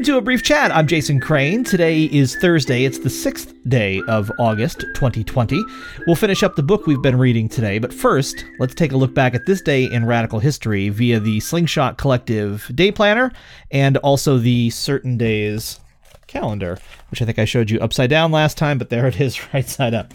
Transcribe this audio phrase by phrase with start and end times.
[0.00, 0.74] Welcome to a brief chat.
[0.74, 1.62] I'm Jason Crane.
[1.62, 2.84] Today is Thursday.
[2.84, 5.62] It's the sixth day of August 2020.
[6.06, 9.12] We'll finish up the book we've been reading today, but first, let's take a look
[9.12, 13.30] back at this day in radical history via the Slingshot Collective Day Planner
[13.70, 15.80] and also the Certain Days
[16.26, 16.78] calendar,
[17.10, 19.68] which I think I showed you upside down last time, but there it is right
[19.68, 20.14] side up.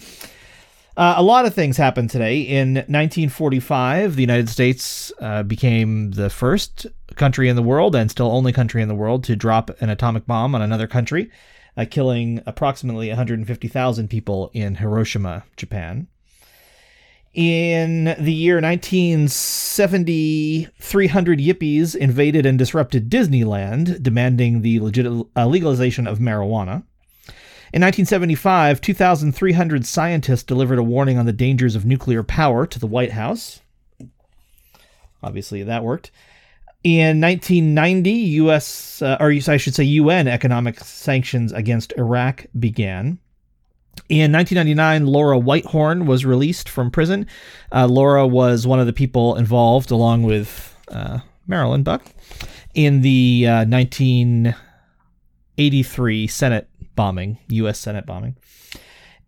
[0.96, 2.40] Uh, a lot of things happened today.
[2.40, 8.30] In 1945, the United States uh, became the first country in the world and still
[8.30, 11.28] only country in the world to drop an atomic bomb on another country,
[11.76, 16.06] uh, killing approximately 150,000 people in Hiroshima, Japan.
[17.34, 26.06] In the year 1970, 300 yippies invaded and disrupted Disneyland, demanding the legit- uh, legalization
[26.06, 26.84] of marijuana.
[27.74, 32.86] In 1975, 2,300 scientists delivered a warning on the dangers of nuclear power to the
[32.86, 33.60] White House.
[35.22, 36.10] Obviously, that worked.
[36.84, 39.02] In 1990, U.S.
[39.02, 43.18] Uh, or I should say UN economic sanctions against Iraq began.
[44.08, 47.26] In 1999, Laura Whitehorn was released from prison.
[47.72, 52.04] Uh, Laura was one of the people involved, along with uh, Marilyn Buck,
[52.74, 57.80] in the uh, 1983 Senate bombing, U.S.
[57.80, 58.36] Senate bombing.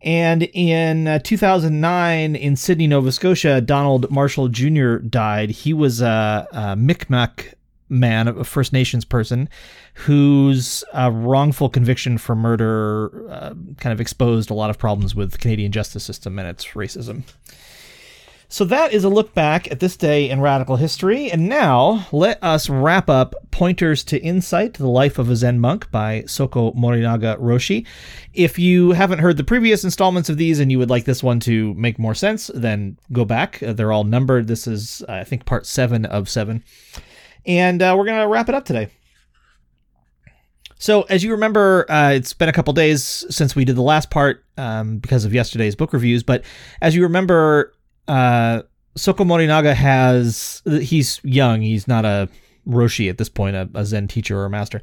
[0.03, 4.97] And in uh, 2009, in Sydney, Nova Scotia, Donald Marshall Jr.
[4.97, 5.51] died.
[5.51, 7.55] He was a, a Micmac
[7.89, 9.49] man, a First Nations person,
[9.95, 15.33] whose uh, wrongful conviction for murder uh, kind of exposed a lot of problems with
[15.33, 17.23] the Canadian justice system and its racism.
[18.51, 21.31] So that is a look back at this day in radical history.
[21.31, 25.91] And now let us wrap up Pointers to Insight, The Life of a Zen Monk
[25.91, 27.87] by Soko Morinaga Roshi.
[28.33, 31.41] If you haven't heard the previous installments of these and you would like this one
[31.41, 33.63] to make more sense, then go back.
[33.63, 34.47] Uh, they're all numbered.
[34.47, 36.65] This is, I think, part seven of seven.
[37.45, 38.89] And uh, we're going to wrap it up today.
[40.81, 44.11] So, as you remember, uh, it's been a couple days since we did the last
[44.11, 46.23] part um, because of yesterday's book reviews.
[46.23, 46.45] But
[46.81, 47.75] as you remember,
[48.09, 48.63] uh,
[48.97, 51.63] Soko Morinaga has he's young.
[51.63, 52.29] He's not a
[52.67, 54.83] Roshi at this point, a, a Zen teacher or a master.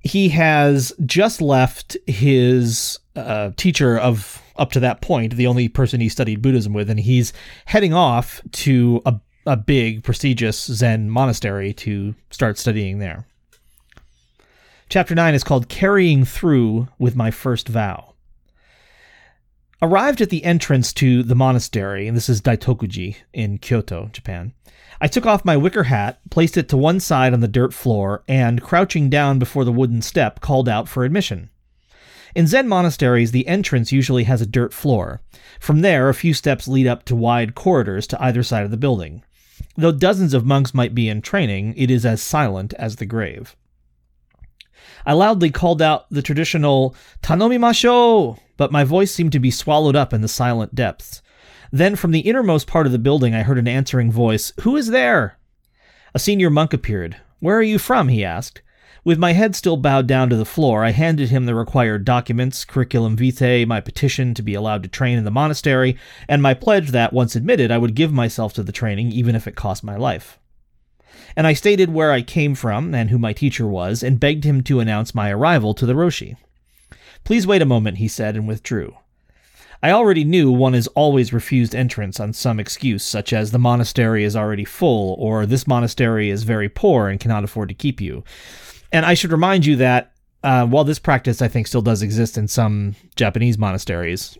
[0.00, 6.00] He has just left his uh, teacher of up to that point, the only person
[6.00, 7.32] he studied Buddhism with, and he's
[7.66, 13.26] heading off to a, a big, prestigious Zen monastery to start studying there.
[14.88, 18.11] Chapter 9 is called Carrying Through with My First Vow.
[19.82, 24.52] Arrived at the entrance to the monastery, and this is Daitokuji in Kyoto, Japan,
[25.00, 28.22] I took off my wicker hat, placed it to one side on the dirt floor,
[28.28, 31.50] and, crouching down before the wooden step, called out for admission.
[32.36, 35.20] In Zen monasteries, the entrance usually has a dirt floor.
[35.58, 38.76] From there, a few steps lead up to wide corridors to either side of the
[38.76, 39.24] building.
[39.76, 43.56] Though dozens of monks might be in training, it is as silent as the grave.
[45.04, 50.12] I loudly called out the traditional Tanomimasho, but my voice seemed to be swallowed up
[50.12, 51.22] in the silent depths.
[51.72, 54.88] Then from the innermost part of the building I heard an answering voice, Who is
[54.88, 55.38] there?
[56.14, 57.16] A senior monk appeared.
[57.40, 58.08] Where are you from?
[58.08, 58.62] he asked.
[59.04, 62.64] With my head still bowed down to the floor, I handed him the required documents,
[62.64, 65.96] curriculum vitae, my petition to be allowed to train in the monastery,
[66.28, 69.48] and my pledge that, once admitted, I would give myself to the training even if
[69.48, 70.38] it cost my life
[71.36, 74.62] and I stated where I came from and who my teacher was, and begged him
[74.64, 76.36] to announce my arrival to the Roshi.
[77.24, 78.96] Please wait a moment, he said, and withdrew.
[79.82, 84.22] I already knew one is always refused entrance on some excuse, such as the monastery
[84.22, 88.22] is already full, or this monastery is very poor and cannot afford to keep you.
[88.92, 90.12] And I should remind you that
[90.44, 94.38] uh, while this practice I think still does exist in some Japanese monasteries,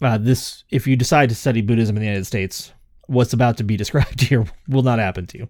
[0.00, 2.72] uh, this if you decide to study Buddhism in the United States,
[3.06, 5.48] what's about to be described here will not happen to you.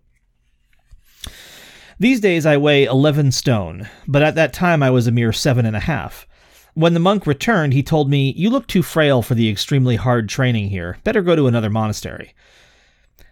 [2.00, 5.66] These days I weigh 11 stone, but at that time I was a mere seven
[5.66, 6.28] and a half.
[6.74, 10.28] When the monk returned, he told me, You look too frail for the extremely hard
[10.28, 10.98] training here.
[11.02, 12.36] Better go to another monastery.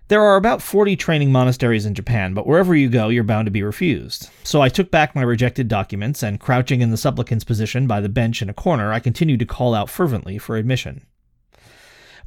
[0.08, 3.52] There are about 40 training monasteries in Japan, but wherever you go, you're bound to
[3.52, 4.30] be refused.
[4.42, 8.08] So I took back my rejected documents, and crouching in the supplicant's position by the
[8.08, 11.06] bench in a corner, I continued to call out fervently for admission.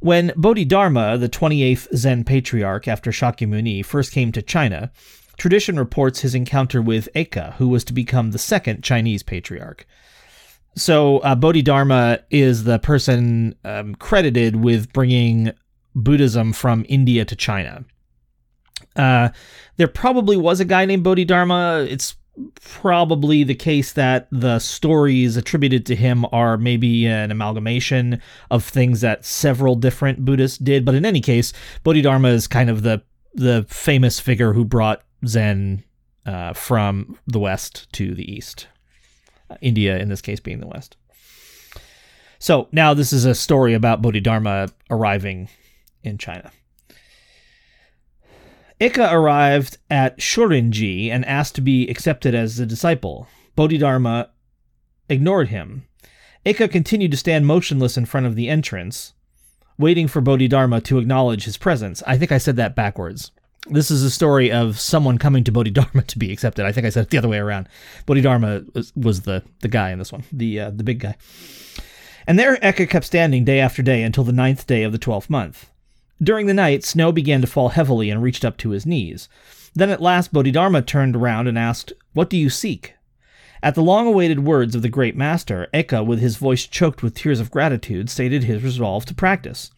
[0.00, 4.90] When Bodhidharma, the 28th Zen patriarch after Shakyamuni, first came to China,
[5.40, 9.86] Tradition reports his encounter with Eka, who was to become the second Chinese patriarch.
[10.76, 15.52] So uh, Bodhidharma is the person um, credited with bringing
[15.94, 17.86] Buddhism from India to China.
[18.94, 19.30] Uh,
[19.78, 21.86] there probably was a guy named Bodhidharma.
[21.88, 22.16] It's
[22.60, 28.20] probably the case that the stories attributed to him are maybe an amalgamation
[28.50, 30.84] of things that several different Buddhists did.
[30.84, 33.02] But in any case, Bodhidharma is kind of the
[33.32, 35.84] the famous figure who brought Zen
[36.26, 38.68] uh, from the west to the east.
[39.60, 40.96] India in this case being the West.
[42.38, 45.48] So now this is a story about Bodhidharma arriving
[46.02, 46.50] in China.
[48.80, 53.28] Eka arrived at Shorinji and asked to be accepted as a disciple.
[53.54, 54.30] Bodhidharma
[55.10, 55.86] ignored him.
[56.46, 59.12] Eka continued to stand motionless in front of the entrance,
[59.76, 62.02] waiting for Bodhidharma to acknowledge his presence.
[62.06, 63.32] I think I said that backwards.
[63.68, 66.64] This is a story of someone coming to Bodhidharma to be accepted.
[66.64, 67.68] I think I said it the other way around.
[68.06, 71.16] Bodhidharma was, was the, the guy in this one, the uh, the big guy.
[72.26, 75.28] And there Eka kept standing day after day until the ninth day of the twelfth
[75.28, 75.70] month.
[76.22, 79.28] During the night, snow began to fall heavily and reached up to his knees.
[79.74, 82.94] Then at last Bodhidharma turned around and asked, What do you seek?
[83.62, 87.14] At the long awaited words of the great master, Eka, with his voice choked with
[87.14, 89.70] tears of gratitude, stated his resolve to practice.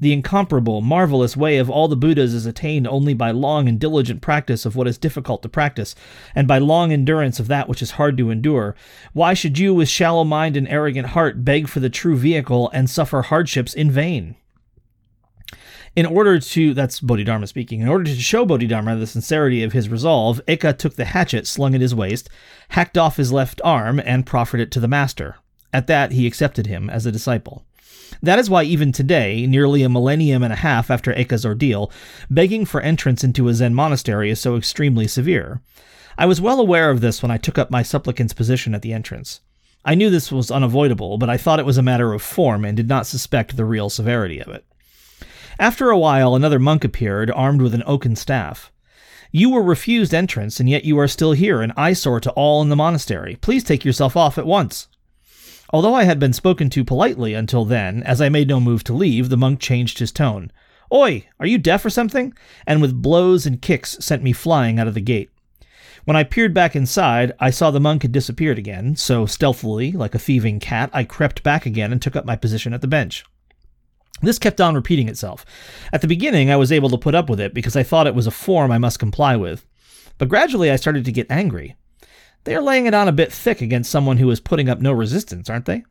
[0.00, 4.20] The incomparable, marvelous way of all the Buddhas is attained only by long and diligent
[4.20, 5.94] practice of what is difficult to practice,
[6.34, 8.74] and by long endurance of that which is hard to endure.
[9.12, 12.90] Why should you, with shallow mind and arrogant heart, beg for the true vehicle and
[12.90, 14.36] suffer hardships in vain?
[15.96, 19.88] In order to, that's Bodhidharma speaking, in order to show Bodhidharma the sincerity of his
[19.88, 22.28] resolve, Eka took the hatchet slung at his waist,
[22.68, 25.36] hacked off his left arm, and proffered it to the master.
[25.72, 27.64] At that, he accepted him as a disciple.
[28.22, 31.90] That is why even today, nearly a millennium and a half after Eka's ordeal,
[32.30, 35.60] begging for entrance into a Zen monastery is so extremely severe.
[36.18, 38.92] I was well aware of this when I took up my supplicant's position at the
[38.92, 39.40] entrance.
[39.84, 42.76] I knew this was unavoidable, but I thought it was a matter of form and
[42.76, 44.64] did not suspect the real severity of it.
[45.58, 48.72] After a while, another monk appeared, armed with an oaken staff.
[49.30, 52.68] You were refused entrance, and yet you are still here, an eyesore to all in
[52.68, 53.36] the monastery.
[53.40, 54.88] Please take yourself off at once.
[55.70, 58.92] Although I had been spoken to politely until then, as I made no move to
[58.92, 60.52] leave, the monk changed his tone.
[60.92, 62.32] Oi, are you deaf or something?
[62.66, 65.30] And with blows and kicks sent me flying out of the gate.
[66.04, 70.14] When I peered back inside, I saw the monk had disappeared again, so stealthily, like
[70.14, 73.24] a thieving cat, I crept back again and took up my position at the bench.
[74.22, 75.44] This kept on repeating itself.
[75.92, 78.14] At the beginning, I was able to put up with it because I thought it
[78.14, 79.66] was a form I must comply with.
[80.16, 81.74] But gradually, I started to get angry.
[82.46, 84.92] They are laying it on a bit thick against someone who is putting up no
[84.92, 85.82] resistance, aren't they?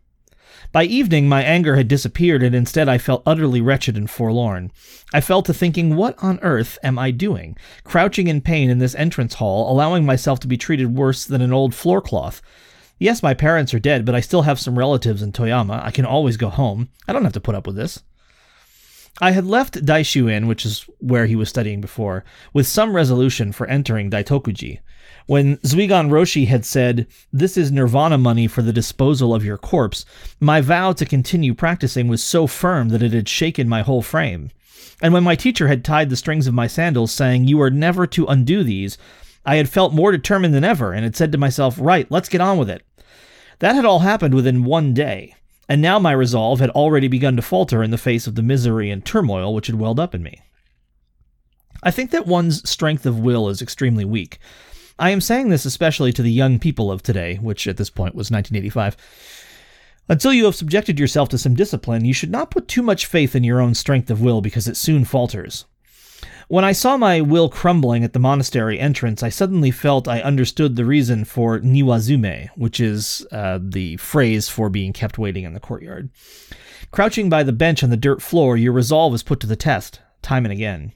[0.71, 4.71] By evening, my anger had disappeared, and instead I felt utterly wretched and forlorn.
[5.13, 7.57] I fell to thinking, what on earth am I doing?
[7.83, 11.51] Crouching in pain in this entrance hall, allowing myself to be treated worse than an
[11.51, 12.39] old floorcloth.
[12.99, 15.83] Yes, my parents are dead, but I still have some relatives in Toyama.
[15.83, 16.87] I can always go home.
[17.05, 18.01] I don't have to put up with this.
[19.21, 22.23] I had left Daishuin, which is where he was studying before,
[22.53, 24.79] with some resolution for entering Daitokuji.
[25.25, 30.05] When Zuigan Roshi had said, This is nirvana money for the disposal of your corpse,
[30.39, 34.51] my vow to continue practicing was so firm that it had shaken my whole frame.
[35.01, 38.05] And when my teacher had tied the strings of my sandals, saying, You are never
[38.07, 38.97] to undo these,
[39.45, 42.41] I had felt more determined than ever, and had said to myself, Right, let's get
[42.41, 42.83] on with it.
[43.59, 45.35] That had all happened within one day
[45.67, 48.89] and now my resolve had already begun to falter in the face of the misery
[48.91, 50.41] and turmoil which had welled up in me.
[51.81, 54.39] I think that one's strength of will is extremely weak.
[54.97, 58.15] I am saying this especially to the young people of today, which at this point
[58.15, 58.95] was 1985.
[60.07, 63.35] Until you have subjected yourself to some discipline, you should not put too much faith
[63.35, 65.65] in your own strength of will because it soon falters.
[66.47, 70.75] When I saw my will crumbling at the monastery entrance, I suddenly felt I understood
[70.75, 75.59] the reason for niwazume, which is uh, the phrase for being kept waiting in the
[75.59, 76.09] courtyard.
[76.91, 79.99] Crouching by the bench on the dirt floor, your resolve is put to the test,
[80.21, 80.91] time and again.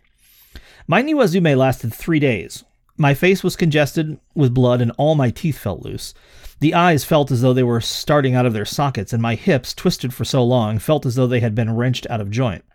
[0.87, 2.63] My niwazume lasted three days.
[3.01, 6.13] My face was congested with blood, and all my teeth felt loose.
[6.59, 9.73] The eyes felt as though they were starting out of their sockets, and my hips,
[9.73, 12.65] twisted for so long, felt as though they had been wrenched out of joint.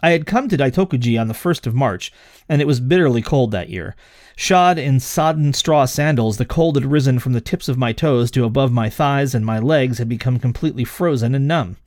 [0.00, 2.12] I had come to Daitokuji on the 1st of March,
[2.48, 3.96] and it was bitterly cold that year.
[4.36, 8.30] Shod in sodden straw sandals, the cold had risen from the tips of my toes
[8.30, 11.78] to above my thighs, and my legs had become completely frozen and numb.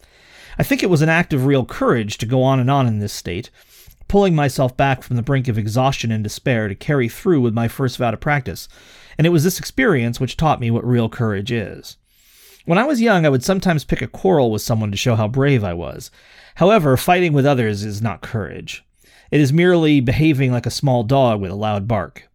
[0.60, 3.00] I think it was an act of real courage to go on and on in
[3.00, 3.50] this state,
[4.08, 7.68] pulling myself back from the brink of exhaustion and despair to carry through with my
[7.68, 8.68] first vow to practice,
[9.18, 11.98] and it was this experience which taught me what real courage is.
[12.66, 15.28] When I was young, I would sometimes pick a quarrel with someone to show how
[15.28, 16.12] brave I was.
[16.56, 18.84] However, fighting with others is not courage.
[19.32, 22.30] It is merely behaving like a small dog with a loud bark.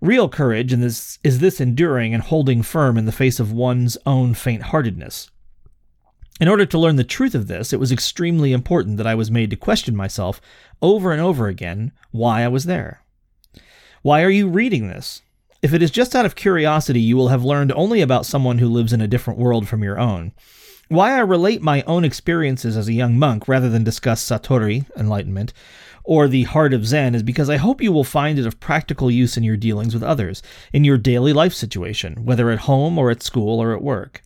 [0.00, 3.96] Real courage in this, is this enduring and holding firm in the face of one's
[4.06, 5.30] own faint heartedness.
[6.40, 9.30] In order to learn the truth of this, it was extremely important that I was
[9.30, 10.40] made to question myself
[10.82, 13.02] over and over again why I was there.
[14.02, 15.22] Why are you reading this?
[15.60, 18.68] If it is just out of curiosity, you will have learned only about someone who
[18.68, 20.32] lives in a different world from your own.
[20.88, 25.52] Why I relate my own experiences as a young monk rather than discuss Satori, enlightenment,
[26.04, 29.10] or the heart of Zen is because I hope you will find it of practical
[29.10, 30.42] use in your dealings with others,
[30.72, 34.22] in your daily life situation, whether at home or at school or at work.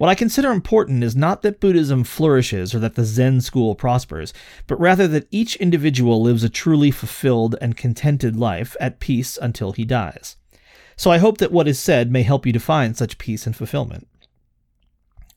[0.00, 4.32] What I consider important is not that Buddhism flourishes or that the Zen school prospers,
[4.66, 9.72] but rather that each individual lives a truly fulfilled and contented life at peace until
[9.72, 10.36] he dies.
[10.96, 13.54] So I hope that what is said may help you to find such peace and
[13.54, 14.08] fulfillment.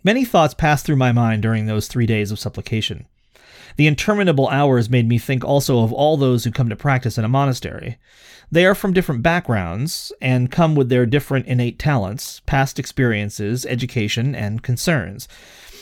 [0.02, 3.06] Many thoughts passed through my mind during those three days of supplication.
[3.76, 7.26] The interminable hours made me think also of all those who come to practice in
[7.26, 7.98] a monastery.
[8.52, 14.36] They are from different backgrounds and come with their different innate talents, past experiences, education,
[14.36, 15.28] and concerns.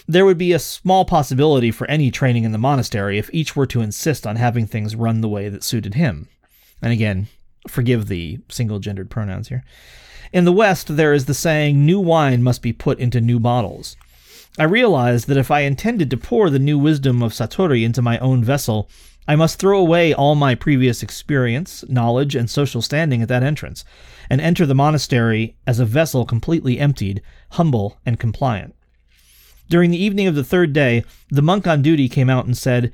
[0.08, 3.68] There would be a small possibility for any training in the monastery if each were
[3.68, 6.28] to insist on having things run the way that suited him.
[6.82, 7.28] And again,
[7.68, 9.64] forgive the single gendered pronouns here.
[10.34, 13.98] In the West, there is the saying, new wine must be put into new bottles.
[14.60, 18.20] I realized that if I intended to pour the new wisdom of Satori into my
[18.20, 18.90] own vessel,
[19.26, 23.86] I must throw away all my previous experience, knowledge, and social standing at that entrance,
[24.30, 28.76] and enter the monastery as a vessel completely emptied, humble, and compliant.
[29.70, 32.92] During the evening of the third day, the monk on duty came out and said,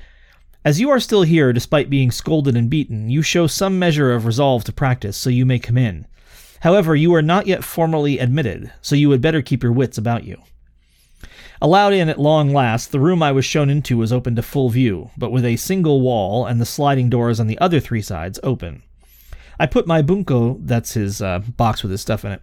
[0.63, 4.27] As you are still here, despite being scolded and beaten, you show some measure of
[4.27, 6.05] resolve to practice, so you may come in.
[6.59, 10.23] However, you are not yet formally admitted, so you had better keep your wits about
[10.23, 10.39] you.
[11.61, 14.69] Allowed in at long last, the room I was shown into was open to full
[14.69, 18.39] view, but with a single wall and the sliding doors on the other three sides
[18.43, 18.83] open.
[19.59, 22.41] I put my bunko, that's his uh, box with his stuff in it,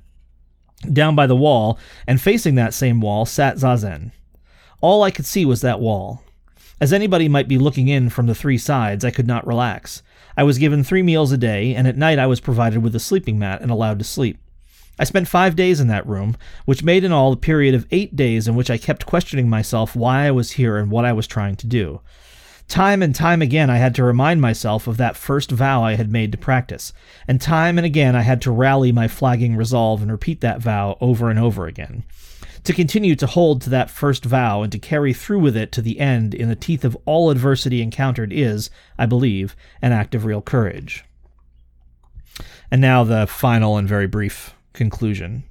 [0.92, 1.78] down by the wall,
[2.08, 4.10] and facing that same wall sat Zazen.
[4.80, 6.22] All I could see was that wall.
[6.80, 10.02] As anybody might be looking in from the three sides, I could not relax.
[10.36, 13.00] I was given three meals a day, and at night I was provided with a
[13.00, 14.38] sleeping mat and allowed to sleep.
[14.98, 16.36] I spent five days in that room,
[16.66, 19.96] which made in all a period of eight days in which I kept questioning myself
[19.96, 22.00] why I was here and what I was trying to do.
[22.68, 26.10] Time and time again, I had to remind myself of that first vow I had
[26.10, 26.92] made to practice,
[27.28, 30.96] and time and again, I had to rally my flagging resolve and repeat that vow
[31.00, 32.04] over and over again.
[32.62, 35.82] To continue to hold to that first vow and to carry through with it to
[35.82, 40.24] the end in the teeth of all adversity encountered is, I believe, an act of
[40.24, 41.04] real courage.
[42.70, 45.44] And now the final and very brief Conclusion.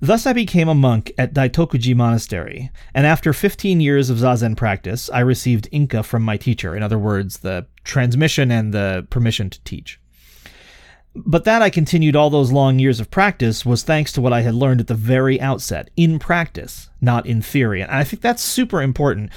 [0.00, 5.10] Thus I became a monk at Daitokuji Monastery, and after 15 years of Zazen practice,
[5.10, 9.62] I received Inka from my teacher, in other words, the transmission and the permission to
[9.62, 10.00] teach.
[11.14, 14.40] But that I continued all those long years of practice was thanks to what I
[14.40, 17.82] had learned at the very outset, in practice, not in theory.
[17.82, 19.30] And I think that's super important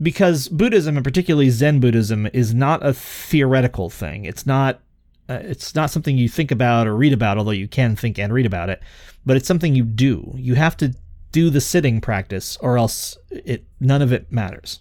[0.00, 4.24] because Buddhism, and particularly Zen Buddhism, is not a theoretical thing.
[4.24, 4.80] It's not
[5.28, 8.32] uh, it's not something you think about or read about, although you can think and
[8.32, 8.82] read about it,
[9.26, 10.32] but it's something you do.
[10.36, 10.94] You have to
[11.32, 14.80] do the sitting practice, or else it none of it matters.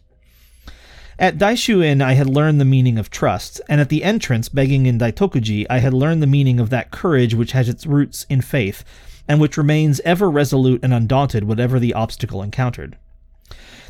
[1.20, 5.00] At Daishuin, I had learned the meaning of trust, and at the entrance, begging in
[5.00, 8.84] Daitokuji, I had learned the meaning of that courage which has its roots in faith,
[9.28, 12.98] and which remains ever resolute and undaunted whatever the obstacle encountered.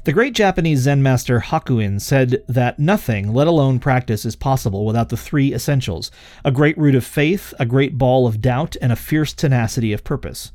[0.03, 5.09] The great Japanese Zen master Hakuin said that nothing, let alone practice, is possible without
[5.09, 6.11] the three essentials
[6.45, 10.03] a great root of faith, a great ball of doubt, and a fierce tenacity of
[10.03, 10.51] purpose.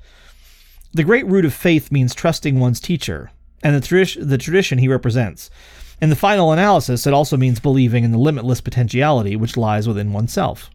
[0.94, 3.30] The great root of faith means trusting one's teacher
[3.62, 5.50] and the, tradi- the tradition he represents.
[6.00, 10.12] In the final analysis, it also means believing in the limitless potentiality which lies within
[10.12, 10.70] oneself.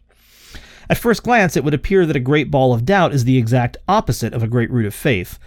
[0.90, 3.76] At first glance, it would appear that a great ball of doubt is the exact
[3.86, 5.38] opposite of a great root of faith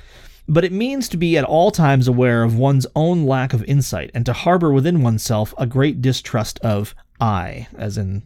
[0.52, 4.12] but it means to be at all times aware of one's own lack of insight
[4.14, 8.24] and to harbor within oneself a great distrust of I, as in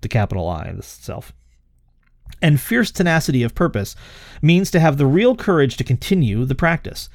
[0.00, 1.32] the capital I, the self.
[2.42, 3.94] And fierce tenacity of purpose
[4.42, 7.08] means to have the real courage to continue the practice.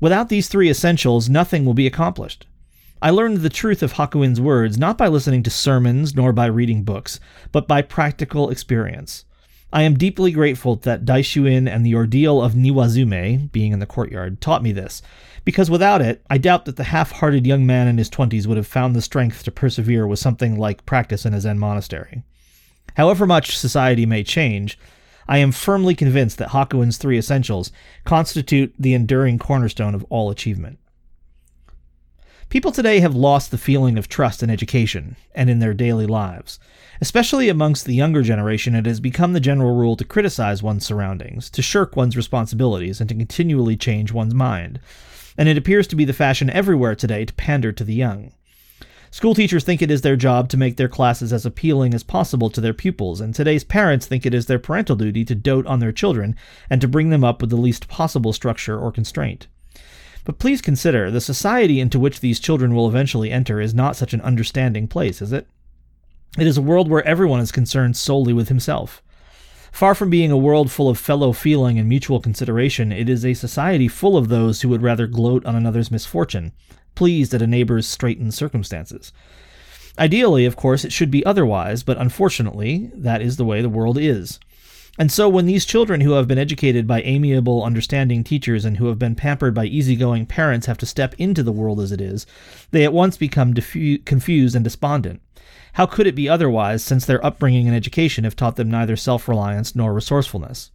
[0.00, 2.46] Without these three essentials, nothing will be accomplished.
[3.02, 6.84] I learned the truth of Hakuin's words not by listening to sermons nor by reading
[6.84, 7.20] books,
[7.52, 9.26] but by practical experience.
[9.72, 14.40] I am deeply grateful that Daishuin and the ordeal of Niwazume, being in the courtyard,
[14.40, 15.00] taught me this,
[15.44, 18.56] because without it, I doubt that the half hearted young man in his twenties would
[18.56, 22.24] have found the strength to persevere with something like practice in a Zen monastery.
[22.96, 24.76] However much society may change,
[25.28, 27.70] I am firmly convinced that Hakuin's three essentials
[28.04, 30.80] constitute the enduring cornerstone of all achievement.
[32.50, 36.58] People today have lost the feeling of trust in education and in their daily lives.
[37.00, 41.48] Especially amongst the younger generation, it has become the general rule to criticize one's surroundings,
[41.50, 44.80] to shirk one's responsibilities, and to continually change one's mind.
[45.38, 48.32] And it appears to be the fashion everywhere today to pander to the young.
[49.12, 52.50] School teachers think it is their job to make their classes as appealing as possible
[52.50, 55.78] to their pupils, and today's parents think it is their parental duty to dote on
[55.78, 56.34] their children
[56.68, 59.46] and to bring them up with the least possible structure or constraint.
[60.24, 64.12] But please consider, the society into which these children will eventually enter is not such
[64.12, 65.46] an understanding place, is it?
[66.38, 69.02] It is a world where everyone is concerned solely with himself.
[69.72, 73.34] Far from being a world full of fellow feeling and mutual consideration, it is a
[73.34, 76.52] society full of those who would rather gloat on another's misfortune,
[76.94, 79.12] pleased at a neighbor's straitened circumstances.
[79.98, 83.98] Ideally, of course, it should be otherwise, but unfortunately, that is the way the world
[83.98, 84.38] is.
[84.98, 88.88] And so, when these children who have been educated by amiable, understanding teachers and who
[88.88, 92.26] have been pampered by easygoing parents have to step into the world as it is,
[92.70, 95.22] they at once become diffu- confused and despondent.
[95.74, 99.28] How could it be otherwise, since their upbringing and education have taught them neither self
[99.28, 100.70] reliance nor resourcefulness?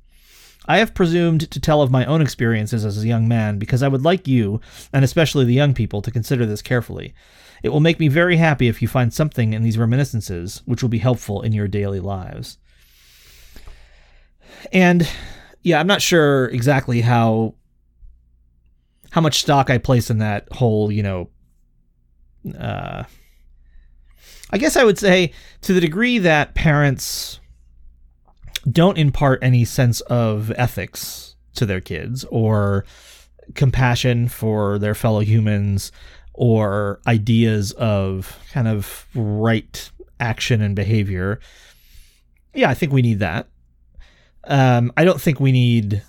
[0.67, 3.87] I have presumed to tell of my own experiences as a young man because I
[3.87, 7.13] would like you, and especially the young people, to consider this carefully.
[7.61, 10.89] It will make me very happy if you find something in these reminiscences which will
[10.89, 12.57] be helpful in your daily lives.
[14.71, 15.07] And
[15.63, 17.55] yeah, I'm not sure exactly how
[19.11, 21.29] how much stock I place in that whole, you know,
[22.59, 23.03] uh,
[24.51, 25.31] I guess I would say
[25.61, 27.39] to the degree that parents
[28.69, 32.85] don't impart any sense of ethics to their kids or
[33.53, 35.91] compassion for their fellow humans
[36.33, 41.39] or ideas of kind of right action and behavior.
[42.53, 43.47] Yeah, I think we need that.
[44.47, 46.03] Um, I don't think we need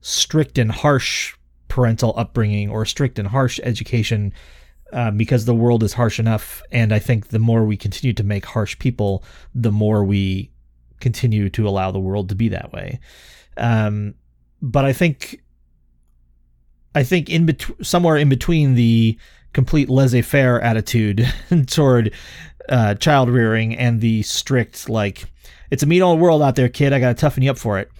[0.00, 1.34] strict and harsh
[1.68, 4.32] parental upbringing or strict and harsh education
[4.92, 6.62] um, because the world is harsh enough.
[6.70, 9.24] And I think the more we continue to make harsh people,
[9.54, 10.50] the more we
[11.00, 13.00] continue to allow the world to be that way.
[13.56, 14.14] Um,
[14.60, 15.42] but I think,
[16.94, 19.18] I think in between, somewhere in between the
[19.52, 21.26] complete laissez-faire attitude
[21.66, 22.12] toward
[22.68, 25.24] uh, child rearing and the strict like
[25.70, 26.92] it's a mean old world out there, kid.
[26.92, 27.90] I got to toughen you up for it.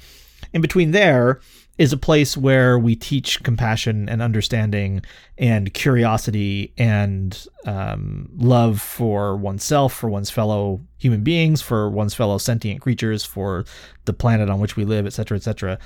[0.53, 1.41] In between there
[1.79, 5.03] is a place where we teach compassion and understanding
[5.39, 12.37] and curiosity and um, love for oneself, for one's fellow human beings, for one's fellow
[12.37, 13.65] sentient creatures, for
[14.05, 15.79] the planet on which we live, etc., etc.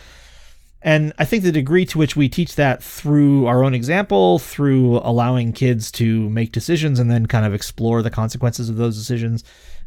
[0.83, 4.99] And I think the degree to which we teach that through our own example, through
[4.99, 9.43] allowing kids to make decisions and then kind of explore the consequences of those decisions,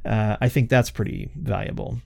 [0.06, 1.99] uh, I think that's pretty valuable.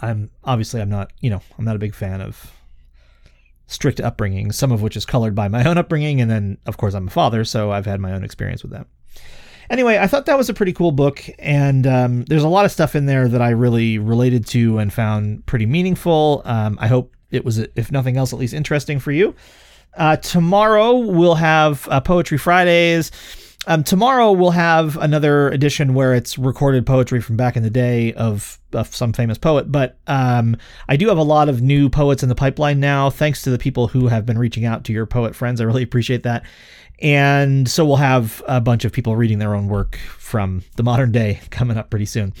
[0.00, 2.52] I'm obviously I'm not you know I'm not a big fan of
[3.66, 6.94] strict upbringing, some of which is colored by my own upbringing, and then of course
[6.94, 8.86] I'm a father, so I've had my own experience with that.
[9.68, 12.70] Anyway, I thought that was a pretty cool book, and um, there's a lot of
[12.70, 16.42] stuff in there that I really related to and found pretty meaningful.
[16.44, 19.34] Um, I hope it was, if nothing else, at least interesting for you.
[19.96, 23.10] Uh, tomorrow we'll have uh, Poetry Fridays.
[23.68, 28.12] Um, tomorrow we'll have another edition where it's recorded poetry from back in the day
[28.12, 29.72] of, of some famous poet.
[29.72, 30.56] But um,
[30.88, 33.58] I do have a lot of new poets in the pipeline now, thanks to the
[33.58, 35.60] people who have been reaching out to your poet friends.
[35.60, 36.44] I really appreciate that.
[37.00, 41.10] And so we'll have a bunch of people reading their own work from the modern
[41.10, 42.34] day coming up pretty soon.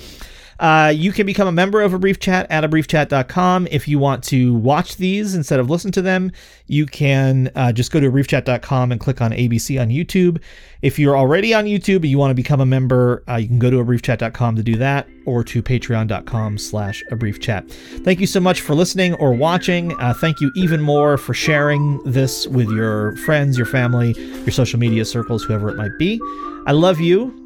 [0.58, 3.68] Uh, you can become a member of a brief chat at a abriefchat.com.
[3.70, 6.32] If you want to watch these instead of listen to them,
[6.66, 10.40] you can uh, just go to abriefchat.com and click on ABC on YouTube.
[10.82, 13.58] If you're already on YouTube and you want to become a member, uh, you can
[13.58, 17.70] go to a abriefchat.com to do that or to patreon.com slash abriefchat.
[18.04, 19.98] Thank you so much for listening or watching.
[20.00, 24.78] Uh, thank you even more for sharing this with your friends, your family, your social
[24.78, 26.20] media circles, whoever it might be.
[26.66, 27.42] I love you.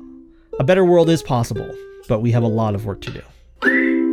[0.59, 1.75] A better world is possible
[2.09, 4.10] but we have a lot of work to do.